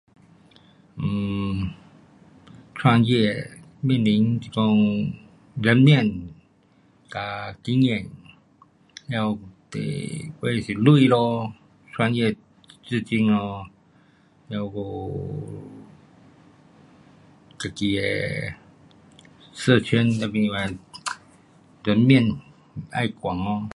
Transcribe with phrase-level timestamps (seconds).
[0.97, 1.69] um
[2.73, 3.21] 看他的
[3.87, 4.61] 人民是讲，
[5.65, 5.99] 人面
[7.11, 7.93] 和经验
[9.15, 11.53] 要广，哒就有的是钱咯，
[11.93, 12.35] 看他的
[12.87, 13.67] 资金咯，
[14.49, 15.29] 了还有
[17.59, 18.03] 自己的
[19.53, 20.77] 社圈跟他的
[21.83, 22.27] 人面
[22.95, 23.69] 要广哦。